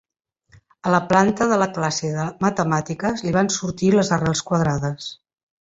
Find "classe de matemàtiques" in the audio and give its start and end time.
1.75-3.23